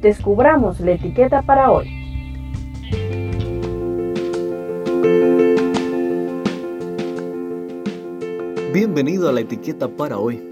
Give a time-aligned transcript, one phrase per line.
[0.00, 1.88] Descubramos la etiqueta para hoy.
[8.74, 10.46] Bienvenido a la etiqueta para hoy.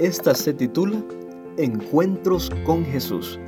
[0.00, 1.00] Esta se titula
[1.56, 3.38] Encuentros con Jesús.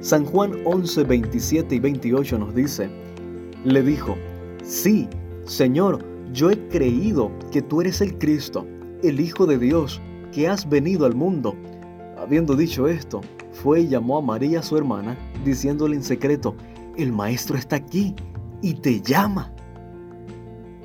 [0.00, 2.88] San Juan 11, 27 y 28 nos dice,
[3.64, 4.16] le dijo,
[4.62, 5.10] sí,
[5.44, 6.02] Señor,
[6.32, 8.66] yo he creído que tú eres el Cristo,
[9.02, 10.00] el Hijo de Dios,
[10.32, 11.54] que has venido al mundo.
[12.26, 13.20] Habiendo dicho esto,
[13.52, 16.56] fue y llamó a María, su hermana, diciéndole en secreto,
[16.96, 18.16] el maestro está aquí
[18.62, 19.52] y te llama.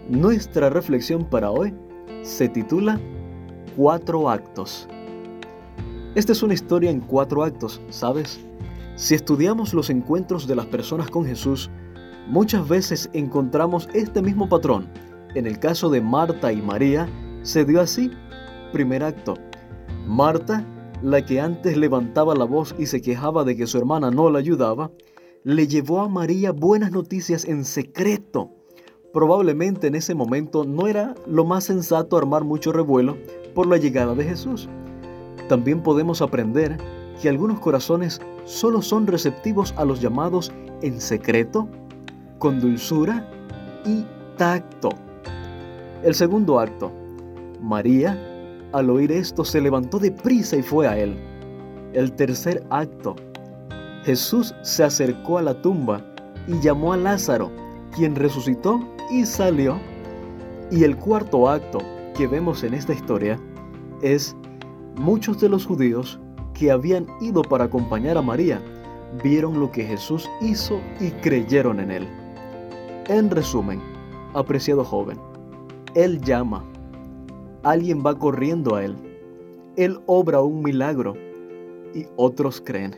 [0.07, 1.73] Nuestra reflexión para hoy
[2.21, 2.99] se titula
[3.75, 4.87] Cuatro actos.
[6.13, 8.39] Esta es una historia en cuatro actos, ¿sabes?
[8.95, 11.71] Si estudiamos los encuentros de las personas con Jesús,
[12.27, 14.87] muchas veces encontramos este mismo patrón.
[15.33, 17.09] En el caso de Marta y María,
[17.41, 18.11] se dio así.
[18.71, 19.39] Primer acto.
[20.05, 20.63] Marta
[21.01, 24.39] la que antes levantaba la voz y se quejaba de que su hermana no la
[24.39, 24.91] ayudaba,
[25.43, 28.51] le llevó a María buenas noticias en secreto.
[29.11, 33.17] Probablemente en ese momento no era lo más sensato armar mucho revuelo
[33.55, 34.69] por la llegada de Jesús.
[35.49, 36.77] También podemos aprender
[37.21, 41.67] que algunos corazones solo son receptivos a los llamados en secreto,
[42.37, 43.29] con dulzura
[43.85, 44.05] y
[44.37, 44.89] tacto.
[46.03, 46.91] El segundo acto.
[47.59, 48.30] María
[48.73, 51.17] al oír esto se levantó deprisa y fue a él.
[51.93, 53.15] El tercer acto.
[54.03, 56.01] Jesús se acercó a la tumba
[56.47, 57.51] y llamó a Lázaro,
[57.95, 58.79] quien resucitó
[59.09, 59.77] y salió.
[60.71, 61.79] Y el cuarto acto
[62.15, 63.39] que vemos en esta historia
[64.01, 64.35] es
[64.95, 66.19] muchos de los judíos
[66.53, 68.61] que habían ido para acompañar a María
[69.23, 72.07] vieron lo que Jesús hizo y creyeron en él.
[73.07, 73.81] En resumen,
[74.33, 75.19] apreciado joven,
[75.95, 76.63] Él llama,
[77.63, 78.95] alguien va corriendo a Él.
[79.75, 81.15] Él obra un milagro
[81.93, 82.95] y otros creen.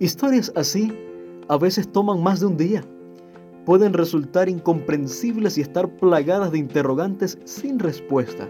[0.00, 0.92] Historias así
[1.48, 2.84] a veces toman más de un día.
[3.64, 8.48] Pueden resultar incomprensibles y estar plagadas de interrogantes sin respuesta.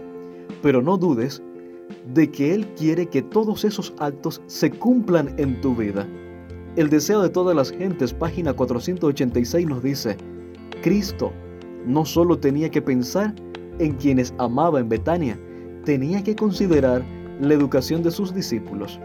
[0.61, 1.41] Pero no dudes
[2.13, 6.07] de que Él quiere que todos esos actos se cumplan en tu vida.
[6.75, 10.17] El deseo de todas las gentes, página 486 nos dice,
[10.81, 11.31] Cristo
[11.85, 13.33] no solo tenía que pensar
[13.79, 15.39] en quienes amaba en Betania,
[15.83, 17.03] tenía que considerar
[17.39, 18.99] la educación de sus discípulos.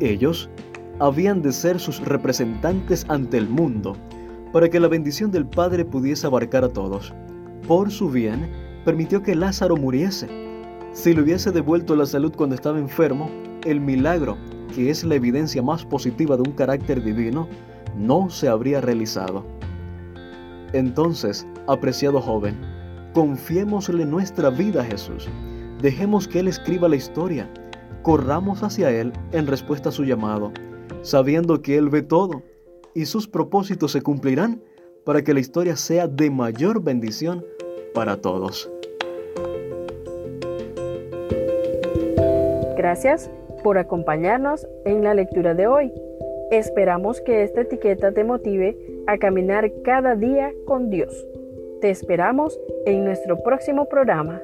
[0.00, 0.48] Ellos
[0.98, 3.96] habían de ser sus representantes ante el mundo,
[4.52, 7.12] para que la bendición del Padre pudiese abarcar a todos.
[7.66, 8.48] Por su bien,
[8.84, 10.28] permitió que Lázaro muriese.
[10.92, 13.30] Si le hubiese devuelto la salud cuando estaba enfermo,
[13.64, 14.36] el milagro,
[14.74, 17.46] que es la evidencia más positiva de un carácter divino,
[17.96, 19.44] no se habría realizado.
[20.72, 22.56] Entonces, apreciado joven,
[23.14, 25.28] Confiémosle nuestra vida a Jesús.
[25.80, 27.50] Dejemos que Él escriba la historia.
[28.02, 30.52] Corramos hacia Él en respuesta a su llamado,
[31.02, 32.42] sabiendo que Él ve todo
[32.94, 34.62] y sus propósitos se cumplirán
[35.04, 37.44] para que la historia sea de mayor bendición
[37.94, 38.70] para todos.
[42.76, 43.30] Gracias
[43.62, 45.92] por acompañarnos en la lectura de hoy.
[46.50, 48.76] Esperamos que esta etiqueta te motive
[49.06, 51.26] a caminar cada día con Dios.
[51.80, 54.42] Te esperamos en nuestro próximo programa.